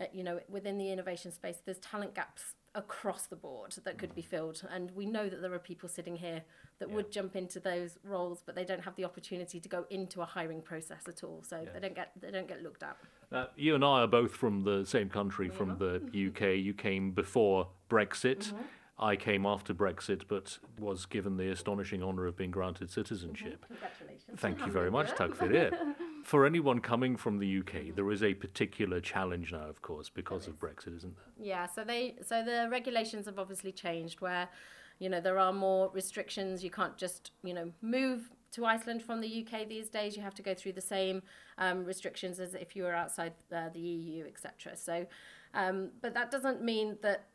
Uh, 0.00 0.06
you 0.12 0.24
know, 0.24 0.40
within 0.48 0.78
the 0.78 0.90
innovation 0.90 1.30
space, 1.30 1.58
there's 1.64 1.78
talent 1.78 2.14
gaps 2.14 2.54
across 2.74 3.26
the 3.26 3.36
board 3.36 3.74
that 3.84 3.98
could 3.98 4.14
be 4.14 4.22
filled. 4.22 4.62
And 4.70 4.90
we 4.92 5.06
know 5.06 5.28
that 5.28 5.42
there 5.42 5.52
are 5.52 5.58
people 5.58 5.88
sitting 5.88 6.16
here 6.16 6.42
that 6.78 6.88
yeah. 6.88 6.94
would 6.94 7.10
jump 7.10 7.36
into 7.36 7.60
those 7.60 7.98
roles, 8.04 8.42
but 8.44 8.54
they 8.54 8.64
don't 8.64 8.82
have 8.82 8.96
the 8.96 9.04
opportunity 9.04 9.60
to 9.60 9.68
go 9.68 9.84
into 9.90 10.22
a 10.22 10.24
hiring 10.24 10.62
process 10.62 11.02
at 11.06 11.22
all. 11.22 11.42
So 11.46 11.66
they 11.72 11.80
don't 11.80 11.94
get 11.94 12.12
they 12.20 12.30
don't 12.30 12.48
get 12.48 12.62
looked 12.62 12.82
at. 12.82 12.96
Uh, 13.30 13.46
you 13.56 13.74
and 13.74 13.84
I 13.84 14.00
are 14.00 14.06
both 14.06 14.32
from 14.32 14.64
the 14.64 14.84
same 14.84 15.08
country, 15.08 15.48
we 15.48 15.54
from 15.54 15.70
are. 15.72 15.76
the 15.76 16.28
UK. 16.28 16.56
You 16.56 16.74
came 16.74 17.12
before 17.12 17.68
Brexit. 17.90 18.48
Mm-hmm. 18.48 18.62
I 18.98 19.16
came 19.16 19.46
after 19.46 19.74
Brexit, 19.74 20.22
but 20.28 20.58
was 20.78 21.06
given 21.06 21.36
the 21.36 21.50
astonishing 21.50 22.02
honour 22.02 22.26
of 22.26 22.36
being 22.36 22.50
granted 22.50 22.90
citizenship. 22.90 23.64
Mm-hmm. 23.64 23.74
Congratulations. 23.74 24.40
Thank 24.40 24.64
you 24.64 24.72
very 24.80 24.90
much, 24.90 25.08
Takk 25.16 25.34
fyrir. 25.34 25.72
For 26.22 26.46
anyone 26.46 26.80
coming 26.80 27.16
from 27.16 27.38
the 27.38 27.58
UK, 27.58 27.94
there 27.94 28.10
is 28.10 28.22
a 28.22 28.34
particular 28.34 29.00
challenge 29.00 29.52
now, 29.52 29.68
of 29.68 29.82
course, 29.82 30.08
because 30.08 30.46
of 30.46 30.58
Brexit, 30.58 30.96
isn't 30.96 31.16
there? 31.16 31.46
Yeah, 31.46 31.66
so 31.66 31.84
they 31.84 32.16
so 32.24 32.44
the 32.44 32.68
regulations 32.70 33.26
have 33.26 33.38
obviously 33.38 33.72
changed 33.72 34.20
where, 34.20 34.48
you 34.98 35.08
know, 35.08 35.20
there 35.20 35.38
are 35.38 35.52
more 35.52 35.90
restrictions. 35.92 36.62
You 36.62 36.70
can't 36.70 36.96
just, 36.96 37.32
you 37.42 37.54
know, 37.54 37.72
move 37.82 38.30
to 38.52 38.64
Iceland 38.64 39.02
from 39.02 39.20
the 39.20 39.46
UK 39.46 39.68
these 39.68 39.88
days. 39.88 40.16
You 40.16 40.22
have 40.22 40.34
to 40.36 40.42
go 40.42 40.54
through 40.54 40.72
the 40.72 40.80
same 40.80 41.22
um, 41.58 41.84
restrictions 41.84 42.38
as 42.38 42.54
if 42.54 42.76
you 42.76 42.84
were 42.84 42.94
outside 42.94 43.32
uh, 43.54 43.70
the 43.72 43.80
EU, 43.80 44.24
etc. 44.26 44.76
So, 44.76 45.06
um, 45.54 45.90
but 46.00 46.14
that 46.14 46.30
doesn't 46.30 46.62
mean 46.62 46.98
that 47.02 47.26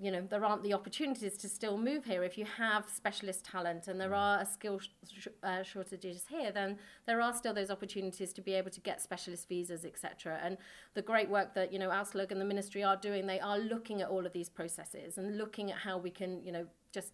you 0.00 0.10
know 0.10 0.26
there 0.30 0.44
aren't 0.44 0.62
the 0.62 0.72
opportunities 0.72 1.36
to 1.36 1.48
still 1.48 1.76
move 1.76 2.04
here. 2.04 2.24
If 2.24 2.38
you 2.38 2.46
have 2.46 2.88
specialist 2.88 3.44
talent 3.44 3.88
and 3.88 4.00
there 4.00 4.10
mm. 4.10 4.16
are 4.16 4.44
skill 4.46 4.78
sh- 4.78 5.28
uh, 5.42 5.62
shortages 5.62 6.24
here 6.28 6.50
then 6.50 6.78
there 7.06 7.20
are 7.20 7.34
still 7.34 7.52
those 7.52 7.70
opportunities 7.70 8.32
to 8.32 8.40
be 8.40 8.54
able 8.54 8.70
to 8.70 8.80
get 8.80 9.02
specialist 9.02 9.48
visas 9.48 9.84
etc 9.84 10.40
and 10.42 10.56
the 10.94 11.02
great 11.02 11.28
work 11.28 11.54
that 11.54 11.72
you 11.72 11.78
know 11.78 11.90
Áslaug 11.90 12.30
and 12.30 12.40
the 12.40 12.44
ministry 12.44 12.82
are 12.82 12.96
doing 12.96 13.26
they 13.26 13.40
are 13.40 13.58
looking 13.58 14.00
at 14.00 14.08
all 14.08 14.24
of 14.24 14.32
these 14.32 14.48
processes 14.48 15.18
and 15.18 15.36
looking 15.36 15.70
at 15.70 15.78
how 15.78 15.98
we 15.98 16.10
can 16.10 16.42
you 16.42 16.52
know 16.52 16.66
just 16.92 17.12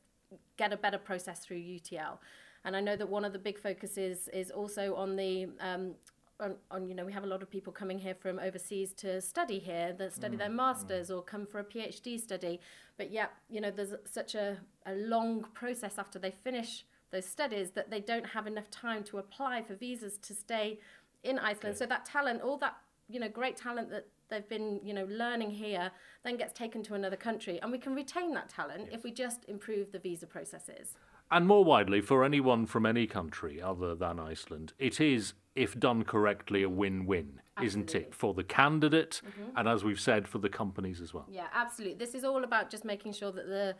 get 0.56 0.72
a 0.72 0.76
better 0.76 0.98
process 0.98 1.40
through 1.40 1.58
UTL 1.58 2.18
and 2.64 2.76
I 2.76 2.80
know 2.80 2.96
that 2.96 3.08
one 3.08 3.24
of 3.24 3.32
the 3.32 3.38
big 3.38 3.58
focuses 3.58 4.28
is 4.28 4.50
also 4.50 4.94
on 4.94 5.16
the 5.16 5.48
um, 5.60 5.94
on, 6.40 6.56
on, 6.70 6.86
you 6.86 6.94
know 6.94 7.04
we 7.04 7.12
have 7.12 7.24
a 7.24 7.26
lot 7.26 7.42
of 7.42 7.50
people 7.50 7.72
coming 7.72 7.98
here 7.98 8.14
from 8.14 8.38
overseas 8.38 8.92
to 8.92 9.20
study 9.20 9.58
here 9.58 9.94
that 9.98 10.14
study 10.14 10.36
mm. 10.36 10.38
their 10.38 10.50
masters 10.50 11.08
mm. 11.08 11.16
or 11.16 11.22
come 11.22 11.46
for 11.46 11.60
a 11.60 11.64
phd 11.64 12.20
study 12.20 12.60
but 12.96 13.10
yet 13.10 13.32
you 13.48 13.60
know 13.60 13.70
there's 13.70 13.94
such 14.04 14.34
a, 14.34 14.58
a 14.86 14.94
long 14.94 15.44
process 15.54 15.98
after 15.98 16.18
they 16.18 16.30
finish 16.30 16.84
those 17.10 17.24
studies 17.24 17.70
that 17.70 17.90
they 17.90 18.00
don't 18.00 18.26
have 18.26 18.46
enough 18.46 18.70
time 18.70 19.02
to 19.04 19.18
apply 19.18 19.62
for 19.62 19.74
visas 19.74 20.18
to 20.18 20.34
stay 20.34 20.78
in 21.22 21.38
iceland 21.38 21.74
okay. 21.74 21.78
so 21.78 21.86
that 21.86 22.04
talent 22.04 22.42
all 22.42 22.58
that 22.58 22.76
you 23.08 23.20
know 23.20 23.28
great 23.28 23.56
talent 23.56 23.90
that 23.90 24.06
they've 24.28 24.48
been 24.48 24.80
you 24.82 24.92
know 24.92 25.06
learning 25.08 25.50
here 25.50 25.90
then 26.24 26.36
gets 26.36 26.52
taken 26.52 26.82
to 26.82 26.94
another 26.94 27.16
country 27.16 27.58
and 27.62 27.72
we 27.72 27.78
can 27.78 27.94
retain 27.94 28.34
that 28.34 28.48
talent 28.48 28.82
yes. 28.86 28.90
if 28.92 29.04
we 29.04 29.10
just 29.10 29.44
improve 29.48 29.92
the 29.92 29.98
visa 29.98 30.26
processes 30.26 30.94
and 31.30 31.46
more 31.46 31.64
widely 31.64 32.00
for 32.00 32.24
anyone 32.24 32.66
from 32.66 32.84
any 32.84 33.06
country 33.06 33.62
other 33.62 33.94
than 33.94 34.18
iceland 34.18 34.72
it 34.78 35.00
is 35.00 35.34
if 35.56 35.78
done 35.78 36.04
correctly, 36.04 36.62
a 36.62 36.68
win-win, 36.68 37.40
isn't 37.62 37.94
it, 37.94 38.14
for 38.14 38.34
the 38.34 38.44
candidate 38.44 39.22
mm-hmm. 39.26 39.56
and 39.56 39.68
as 39.68 39.82
we've 39.82 40.00
said, 40.00 40.28
for 40.28 40.38
the 40.38 40.48
companies 40.48 41.00
as 41.00 41.12
well. 41.14 41.26
Yeah, 41.28 41.46
absolutely. 41.54 41.96
This 41.96 42.14
is 42.14 42.22
all 42.24 42.44
about 42.44 42.70
just 42.70 42.84
making 42.84 43.14
sure 43.14 43.32
that 43.32 43.46
the 43.46 43.74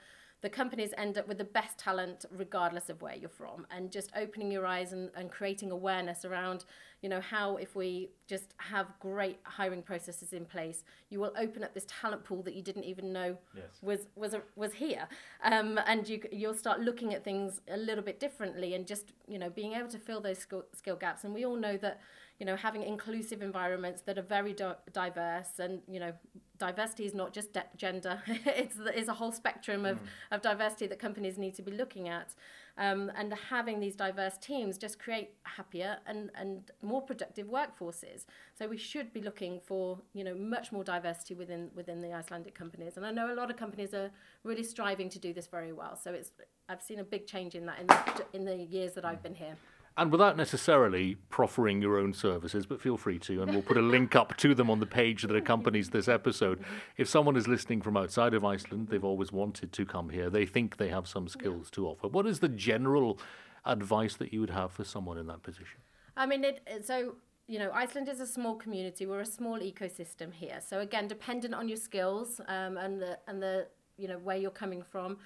the 0.47 0.51
companies 0.51 0.93
end 0.97 1.19
up 1.19 1.27
with 1.27 1.39
the 1.39 1.51
best 1.59 1.77
talent 1.77 2.25
regardless 2.31 2.89
of 2.89 3.03
where 3.03 3.17
you're 3.17 3.29
from. 3.29 3.67
And 3.69 3.91
just 3.91 4.13
opening 4.17 4.53
your 4.53 4.65
eyes 4.65 4.93
and, 4.93 5.11
and 5.17 5.29
creating 5.29 5.73
awareness 5.73 6.25
around 6.25 6.65
you 7.03 7.11
know 7.11 7.21
how 7.21 7.57
if 7.57 7.77
we 7.77 8.11
just 8.27 8.55
have 8.57 8.87
great 9.01 9.39
hiring 9.43 9.83
processes 9.83 10.33
in 10.33 10.45
place 10.47 10.83
you 11.11 11.21
will 11.21 11.33
open 11.39 11.63
up 11.63 11.75
this 11.75 11.85
talent 11.87 12.25
pool 12.25 12.43
that 12.43 12.55
you 12.55 12.63
didn't 12.63 12.85
even 12.85 13.13
know 13.13 13.37
Yes. 13.55 13.65
was 13.83 14.01
was 14.15 14.33
a, 14.35 14.43
was 14.57 14.73
here. 14.73 15.07
Um, 15.43 15.79
and 15.87 16.09
you 16.09 16.21
you'll 16.33 16.55
start 16.65 16.81
looking 16.81 17.13
at 17.13 17.23
things 17.23 17.61
a 17.69 17.77
little 17.77 18.05
bit 18.05 18.19
differently 18.19 18.75
and 18.75 18.87
just 18.87 19.13
you 19.27 19.39
know 19.39 19.51
being 19.51 19.73
able 19.75 19.89
to 19.89 19.99
fill 19.99 20.21
those 20.21 20.39
skill, 20.39 20.65
skill 20.75 20.97
gaps. 20.97 21.25
And 21.25 21.35
we 21.35 21.45
all 21.45 21.57
know 21.57 21.77
that 21.77 22.01
you 22.39 22.47
know 22.47 22.57
having 22.57 22.83
inclusive 22.83 23.43
environments 23.43 24.03
that 24.03 24.19
are 24.19 24.23
very 24.23 24.53
di- 24.53 24.75
diverse 24.93 25.59
and 25.59 25.81
you 25.89 25.99
know 25.99 26.13
diversity 26.59 27.05
is 27.05 27.15
not 27.15 27.33
just 27.33 27.53
de- 27.53 27.65
gender. 27.77 28.23
It's 28.47 28.77
it's 28.95 29.09
a 29.09 29.15
whole 29.15 29.33
spectrum 29.33 29.85
of, 29.85 29.99
of 30.31 30.43
diversity 30.43 30.87
that 30.89 30.99
companies 30.99 31.39
need 31.39 31.55
to 31.55 31.63
be 31.63 31.73
looking 31.73 32.09
at. 32.09 32.35
Um, 32.79 33.11
and 33.17 33.33
having 33.49 33.81
these 33.81 33.97
diverse 33.97 34.37
teams 34.37 34.77
just 34.77 34.99
create 34.99 35.31
happier 35.45 35.97
and, 36.07 36.31
and 36.35 36.71
more 36.83 37.01
productive 37.01 37.47
workforces. 37.47 38.27
So 38.59 38.69
we 38.69 38.77
should 38.77 39.15
be 39.15 39.23
looking 39.23 39.61
for 39.65 39.99
you 40.13 40.25
know 40.25 40.35
much 40.35 40.73
more 40.73 40.85
diversity 40.85 41.35
within 41.35 41.71
within 41.75 42.01
the 42.01 42.13
Icelandic 42.13 42.55
companies. 42.55 42.97
And 42.97 43.07
I 43.07 43.11
know 43.13 43.33
a 43.33 43.37
lot 43.37 43.51
of 43.51 43.57
companies 43.57 43.95
are 43.95 44.11
really 44.45 44.63
striving 44.63 45.09
to 45.11 45.19
do 45.19 45.33
this 45.33 45.47
very 45.47 45.73
well. 45.73 45.97
So 45.97 46.13
it's 46.13 46.33
I've 46.69 46.83
seen 46.83 46.99
a 46.99 47.05
big 47.05 47.27
change 47.27 47.55
in 47.55 47.65
that 47.67 47.79
in 47.81 47.87
the, 47.87 48.27
in 48.35 48.45
the 48.45 48.57
years 48.57 48.93
that 48.95 49.05
I've 49.05 49.23
been 49.23 49.35
here 49.35 49.57
And 49.99 50.13
without 50.13 50.37
necessarily 50.37 51.17
proffering 51.31 51.81
your 51.81 51.99
own 51.99 52.13
services, 52.13 52.67
but 52.67 52.83
feel 52.83 52.99
free 52.99 53.19
to, 53.21 53.41
and 53.41 53.51
we'll 53.51 53.63
put 53.63 53.79
a 53.79 53.83
link 53.83 54.15
up 54.15 54.37
to 54.37 54.55
them 54.55 54.69
on 54.69 54.79
the 54.79 54.87
page 54.87 55.23
that 55.23 55.35
accompanies 55.35 55.89
this 55.89 56.07
episode. 56.07 56.63
If 56.99 57.09
someone 57.09 57.35
is 57.35 57.49
listening 57.49 57.81
from 57.81 57.97
outside 57.97 58.35
of 58.35 58.45
Iceland, 58.45 58.89
they've 58.89 59.03
always 59.03 59.33
wanted 59.33 59.73
to 59.73 59.87
come 59.87 60.11
here, 60.11 60.29
they 60.29 60.45
think 60.45 60.77
they 60.77 60.89
have 60.89 61.09
some 61.09 61.29
skills 61.29 61.71
to 61.71 61.87
offer. 61.87 62.09
What 62.09 62.27
is 62.27 62.41
the 62.41 62.49
general 62.49 63.19
advice 63.65 64.17
that 64.17 64.35
you 64.35 64.41
would 64.41 64.51
have 64.51 64.71
for 64.71 64.85
someone 64.85 65.17
in 65.17 65.27
that 65.29 65.43
position? 65.43 65.81
I 66.15 66.27
mean, 66.27 66.45
it, 66.45 66.61
so, 66.85 67.17
you 67.47 67.59
know, 67.59 67.71
Iceland 67.73 68.11
is 68.11 68.21
a 68.21 68.27
small 68.27 68.55
community. 68.55 69.07
We're 69.07 69.21
a 69.21 69.27
small 69.27 69.59
ecosystem 69.61 70.31
here. 70.33 70.61
So 70.67 70.81
again, 70.81 71.09
dependent 71.09 71.55
on 71.55 71.69
your 71.69 71.79
skills 71.79 72.39
um, 72.49 72.77
and 72.77 73.01
the 73.01 73.19
and 73.29 73.43
the 73.43 73.69
you 73.97 74.09
know 74.09 74.19
where 74.19 74.37
you're 74.37 74.51
coming 74.51 74.83
from, 74.83 75.19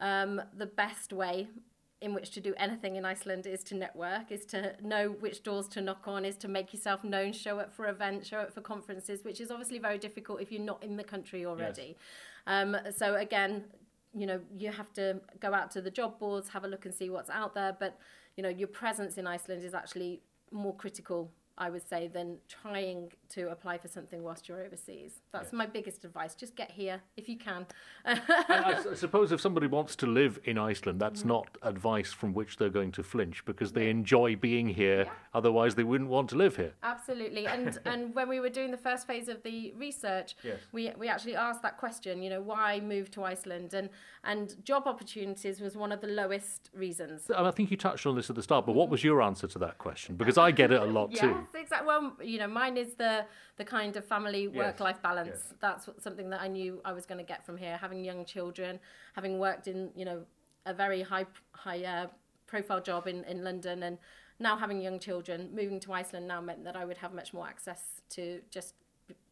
um, 0.00 0.40
the 0.56 0.66
best 0.66 1.12
way 1.12 1.48
in 2.02 2.12
which 2.14 2.30
to 2.30 2.40
do 2.40 2.52
anything 2.56 2.96
in 2.96 3.04
Iceland 3.04 3.46
is 3.46 3.62
to 3.64 3.74
network, 3.74 4.30
is 4.30 4.44
to 4.46 4.74
know 4.82 5.10
which 5.20 5.42
doors 5.42 5.68
to 5.68 5.80
knock 5.80 6.06
on, 6.06 6.24
is 6.24 6.36
to 6.38 6.48
make 6.48 6.74
yourself 6.74 7.04
known, 7.04 7.32
show 7.32 7.58
up 7.58 7.72
for 7.72 7.88
events, 7.88 8.28
show 8.28 8.38
up 8.38 8.52
for 8.52 8.60
conferences, 8.60 9.24
which 9.24 9.40
is 9.40 9.50
obviously 9.50 9.78
very 9.78 9.98
difficult 9.98 10.40
if 10.40 10.50
you're 10.50 10.60
not 10.60 10.82
in 10.82 10.96
the 10.96 11.04
country 11.04 11.46
already. 11.46 11.96
Um, 12.46 12.76
so 12.94 13.14
again, 13.14 13.64
you 14.14 14.26
know, 14.26 14.40
you 14.56 14.70
have 14.70 14.92
to 14.94 15.20
go 15.40 15.54
out 15.54 15.70
to 15.70 15.80
the 15.80 15.90
job 15.90 16.18
boards, 16.18 16.48
have 16.50 16.64
a 16.64 16.68
look 16.68 16.84
and 16.84 16.94
see 16.94 17.08
what's 17.08 17.30
out 17.30 17.54
there. 17.54 17.76
But, 17.78 17.98
you 18.36 18.42
know, 18.42 18.48
your 18.48 18.68
presence 18.68 19.16
in 19.16 19.26
Iceland 19.26 19.64
is 19.64 19.72
actually 19.72 20.20
more 20.50 20.74
critical, 20.74 21.30
I 21.62 21.70
would 21.70 21.88
say, 21.88 22.08
than 22.08 22.38
trying 22.48 23.12
to 23.34 23.50
apply 23.50 23.78
for 23.78 23.86
something 23.86 24.24
whilst 24.24 24.48
you're 24.48 24.64
overseas. 24.64 25.20
That's 25.32 25.52
my 25.52 25.64
biggest 25.64 26.04
advice. 26.04 26.34
Just 26.34 26.56
get 26.56 26.72
here 26.72 27.00
if 27.16 27.28
you 27.28 27.38
can. 27.38 27.66
I, 28.04 28.20
I, 28.90 28.94
suppose 28.94 29.30
if 29.30 29.40
somebody 29.40 29.68
wants 29.68 29.94
to 29.96 30.06
live 30.06 30.40
in 30.42 30.58
Iceland, 30.58 31.00
that's 31.00 31.22
mm. 31.22 31.26
not 31.26 31.46
advice 31.62 32.12
from 32.12 32.34
which 32.34 32.56
they're 32.56 32.68
going 32.68 32.90
to 32.92 33.04
flinch 33.04 33.44
because 33.44 33.72
they 33.72 33.88
enjoy 33.90 34.34
being 34.34 34.68
here. 34.68 35.06
Otherwise, 35.34 35.76
they 35.76 35.84
wouldn't 35.84 36.10
want 36.10 36.30
to 36.30 36.36
live 36.36 36.56
here. 36.56 36.72
Absolutely. 36.82 37.46
And 37.46 37.78
and 37.84 38.12
when 38.12 38.28
we 38.28 38.40
were 38.40 38.50
doing 38.50 38.72
the 38.72 38.76
first 38.88 39.06
phase 39.06 39.28
of 39.28 39.44
the 39.44 39.72
research, 39.76 40.34
Yes. 40.42 40.58
we 40.72 40.90
we 40.98 41.06
actually 41.08 41.36
asked 41.36 41.62
that 41.62 41.78
question, 41.78 42.22
you 42.24 42.30
know, 42.30 42.42
why 42.42 42.80
move 42.80 43.08
to 43.12 43.22
Iceland? 43.22 43.72
And 43.72 43.88
and 44.24 44.56
job 44.64 44.86
opportunities 44.86 45.60
was 45.60 45.76
one 45.76 45.92
of 45.92 46.00
the 46.00 46.08
lowest 46.08 46.70
reasons. 46.74 47.30
I 47.30 47.52
think 47.52 47.70
you 47.70 47.76
touched 47.76 48.04
on 48.04 48.16
this 48.16 48.30
at 48.30 48.36
the 48.36 48.42
start, 48.42 48.66
but 48.66 48.74
what 48.74 48.86
mm-hmm. 48.86 48.92
was 48.92 49.04
your 49.04 49.22
answer 49.22 49.46
to 49.46 49.58
that 49.60 49.78
question? 49.78 50.16
Because 50.16 50.38
I 50.46 50.50
get 50.50 50.72
it 50.72 50.82
a 50.82 50.86
lot 50.86 51.14
too. 51.14 51.46
Yes, 51.54 51.62
exactly. 51.62 51.86
Well, 51.86 52.16
you 52.22 52.38
know, 52.38 52.48
mine 52.48 52.76
is 52.76 52.94
the 52.94 53.24
the 53.56 53.64
kind 53.64 53.96
of 53.96 54.04
family 54.04 54.48
work 54.48 54.80
life 54.80 55.00
balance. 55.02 55.28
yes. 55.28 55.54
That's 55.60 55.86
what, 55.86 56.02
something 56.02 56.30
that 56.30 56.40
I 56.40 56.48
knew 56.48 56.80
I 56.84 56.92
was 56.92 57.06
going 57.06 57.18
to 57.18 57.24
get 57.24 57.44
from 57.44 57.56
here. 57.56 57.76
Having 57.76 58.04
young 58.04 58.24
children, 58.24 58.80
having 59.14 59.38
worked 59.38 59.68
in 59.68 59.90
you 59.94 60.04
know 60.04 60.22
a 60.66 60.74
very 60.74 61.02
high 61.02 61.26
high 61.52 61.84
uh, 61.84 62.06
profile 62.46 62.80
job 62.80 63.06
in 63.06 63.24
in 63.24 63.44
London, 63.44 63.82
and 63.82 63.98
now 64.38 64.56
having 64.56 64.80
young 64.80 64.98
children, 64.98 65.50
moving 65.54 65.80
to 65.80 65.92
Iceland 65.92 66.26
now 66.26 66.40
meant 66.40 66.64
that 66.64 66.76
I 66.76 66.84
would 66.84 66.98
have 66.98 67.12
much 67.14 67.32
more 67.32 67.46
access 67.46 68.00
to 68.10 68.40
just 68.50 68.74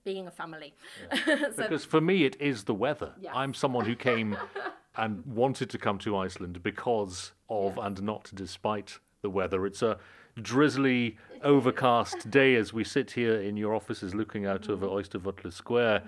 being 0.05 0.27
a 0.27 0.31
family. 0.31 0.75
so 1.27 1.51
Because 1.57 1.85
for 1.85 2.01
me, 2.01 2.25
it 2.25 2.37
is 2.41 2.65
the 2.65 2.75
weather. 2.75 3.13
Yes. 3.21 3.33
I'm 3.37 3.55
someone 3.55 3.85
who 3.85 3.97
came 3.97 4.37
and 4.97 5.25
wanted 5.27 5.71
to 5.71 5.79
come 5.79 5.99
to 5.99 6.17
Iceland 6.17 6.63
because 6.63 7.33
of 7.49 7.79
and 7.79 8.03
not 8.03 8.31
despite 8.35 8.99
the 9.23 9.31
weather. 9.31 9.67
It's 9.67 9.83
a 9.83 9.99
drizzly, 10.41 11.17
overcast 11.43 12.31
day 12.31 12.55
as 12.55 12.73
we 12.73 12.85
sit 12.85 13.13
here 13.13 13.41
in 13.41 13.57
your 13.57 13.75
offices 13.75 14.15
looking 14.15 14.47
out 14.47 14.69
over 14.69 14.87
Austurvöllur 14.87 15.53
Square, 15.53 16.03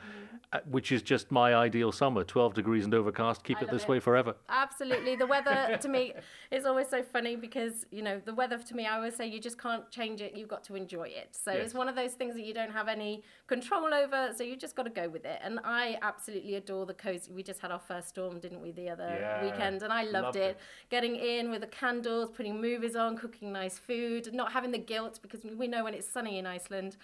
Uh, 0.52 0.58
which 0.68 0.92
is 0.92 1.00
just 1.00 1.30
my 1.30 1.54
ideal 1.54 1.90
summer 1.90 2.22
12 2.22 2.52
degrees 2.52 2.84
and 2.84 2.92
overcast. 2.92 3.42
Keep 3.42 3.62
it 3.62 3.70
this 3.70 3.84
it. 3.84 3.88
way 3.88 3.98
forever. 4.00 4.34
Absolutely. 4.50 5.16
The 5.16 5.26
weather 5.26 5.78
to 5.80 5.88
me 5.88 6.12
is 6.50 6.66
always 6.66 6.88
so 6.90 7.02
funny 7.02 7.36
because, 7.36 7.86
you 7.90 8.02
know, 8.02 8.20
the 8.22 8.34
weather 8.34 8.58
to 8.58 8.76
me, 8.76 8.84
I 8.86 8.96
always 8.96 9.16
say 9.16 9.26
you 9.26 9.40
just 9.40 9.58
can't 9.58 9.90
change 9.90 10.20
it. 10.20 10.36
You've 10.36 10.50
got 10.50 10.62
to 10.64 10.74
enjoy 10.74 11.04
it. 11.04 11.30
So 11.32 11.52
Yes. 11.52 11.64
it's 11.64 11.74
one 11.74 11.88
of 11.88 11.96
those 11.96 12.12
things 12.12 12.34
that 12.34 12.44
you 12.44 12.52
don't 12.52 12.70
have 12.70 12.86
any 12.86 13.22
control 13.46 13.94
over. 13.94 14.32
So 14.36 14.44
you 14.44 14.56
just 14.56 14.76
got 14.76 14.82
to 14.82 14.90
go 14.90 15.08
with 15.08 15.24
it. 15.24 15.40
And 15.42 15.58
I 15.64 15.96
absolutely 16.02 16.56
adore 16.56 16.84
the 16.84 16.92
cozy. 16.94 17.32
We 17.32 17.42
just 17.42 17.60
had 17.60 17.70
our 17.70 17.80
first 17.80 18.10
storm, 18.10 18.38
didn't 18.38 18.60
we, 18.60 18.72
the 18.72 18.90
other 18.90 19.08
Yeah. 19.08 19.42
weekend? 19.44 19.82
And 19.82 19.90
I 19.90 20.02
loved, 20.02 20.12
Loved 20.24 20.36
it. 20.36 20.40
it. 20.42 20.58
Getting 20.90 21.16
in 21.16 21.50
with 21.50 21.62
the 21.62 21.66
candles, 21.68 22.30
putting 22.30 22.60
movies 22.60 22.94
on, 22.94 23.16
cooking 23.16 23.52
nice 23.54 23.78
food, 23.78 24.34
not 24.34 24.52
having 24.52 24.70
the 24.70 24.78
guilt 24.78 25.18
because 25.22 25.40
we 25.44 25.66
know 25.66 25.84
when 25.84 25.94
it's 25.94 26.06
sunny 26.06 26.36
in 26.38 26.44
Iceland, 26.44 26.98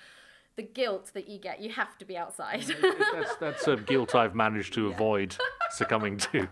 the 0.59 0.63
guilt 0.65 1.13
that 1.15 1.29
you 1.29 1.39
get, 1.39 1.61
you 1.61 1.71
have 1.71 1.97
to 1.97 2.05
be 2.05 2.17
outside. 2.17 2.65
That's, 3.13 3.37
that's 3.37 3.69
a 3.69 3.77
guilt 3.77 4.17
I've 4.17 4.35
managed 4.35 4.75
to 4.75 4.89
avoid 4.93 5.37
succumbing 5.71 6.19
to. 6.19 6.49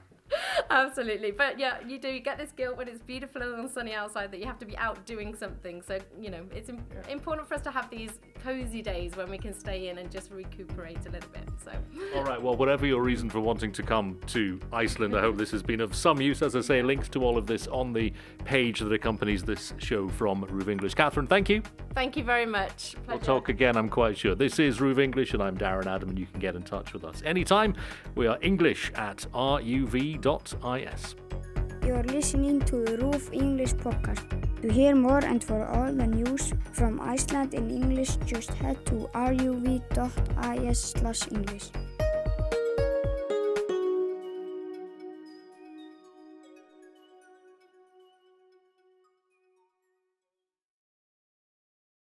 Absolutely. 0.71 1.31
But 1.31 1.59
yeah, 1.59 1.77
you 1.87 1.99
do 1.99 2.09
you 2.09 2.21
get 2.21 2.39
this 2.39 2.53
guilt 2.53 2.77
when 2.77 2.89
it's 2.89 3.01
beautiful 3.01 3.43
and 3.43 3.71
sunny 3.71 3.95
outside 3.95 4.31
that 4.33 4.41
you 4.41 4.47
have 4.47 4.59
to 4.59 4.67
be 4.67 4.77
out 4.79 5.05
doing 5.07 5.35
something. 5.35 5.83
So, 5.83 5.99
you 6.21 6.31
know, 6.31 6.45
it's 6.55 6.69
im- 6.69 6.85
important 7.09 7.47
for 7.49 7.55
us 7.55 7.63
to 7.63 7.71
have 7.71 7.89
these 7.91 8.13
cozy 8.43 8.83
days 8.83 9.17
when 9.17 9.29
we 9.31 9.39
can 9.39 9.53
stay 9.55 9.89
in 9.89 9.99
and 9.99 10.11
just 10.11 10.31
recuperate 10.31 10.99
a 11.07 11.11
little 11.11 11.31
bit. 11.31 11.49
So, 11.65 11.73
All 12.17 12.25
right, 12.25 12.41
well, 12.41 12.57
whatever 12.57 12.87
your 12.87 13.03
reason 13.03 13.31
for 13.31 13.41
wanting 13.41 13.73
to 13.73 13.83
come 13.83 14.19
to 14.29 14.61
Iceland, 14.73 15.17
I 15.17 15.21
hope 15.21 15.37
this 15.37 15.51
has 15.51 15.63
been 15.63 15.81
of 15.81 15.95
some 15.95 16.21
use. 16.21 16.43
As 16.43 16.55
I 16.57 16.61
say, 16.61 16.83
links 16.83 17.09
to 17.11 17.25
all 17.25 17.37
of 17.39 17.47
this 17.47 17.67
on 17.69 17.93
the 17.93 18.13
page 18.45 18.81
that 18.81 18.93
accompanies 18.93 19.43
this 19.43 19.73
show 19.79 20.09
from 20.09 20.45
RÚV 20.47 20.69
English. 20.69 20.95
Kathryn, 20.95 21.29
thank 21.29 21.49
you. 21.49 21.63
thank 21.95 22.17
you 22.17 22.25
very 22.25 22.47
much. 22.47 22.95
We'll 23.09 23.19
talk 23.19 23.49
again, 23.49 23.77
I'm 23.77 23.89
quite 23.89 24.17
sure. 24.19 24.35
This 24.35 24.59
is 24.59 24.79
RÚV 24.79 25.03
English, 25.03 25.33
and 25.35 25.43
I'm 25.43 25.57
Darren 25.57 25.87
Adam, 25.87 26.11
and 26.11 26.19
you 26.19 26.27
can 26.27 26.41
get 26.41 26.55
in 26.55 26.63
touch 26.63 26.93
with 26.93 27.05
us 27.05 27.23
anytime. 27.25 27.75
We 28.15 28.27
are 28.27 28.39
English 28.43 28.93
at 28.95 29.27
ruv.is. 30.63 31.15
You're 31.85 32.03
listening 32.03 32.61
to 32.63 32.85
the 32.85 32.97
RÚV 32.99 33.33
English 33.33 33.75
podcast. 33.75 34.25
To 34.63 34.73
hear 34.73 34.97
more 34.97 35.25
and 35.25 35.45
for 35.45 35.67
all 35.67 35.93
the 35.93 36.07
news 36.07 36.53
from 36.73 37.01
Iceland 37.01 37.55
in 37.55 37.71
English, 37.71 38.17
just 38.27 38.51
head 38.55 38.85
to 38.87 39.09
ruv.is/english. 39.15 41.71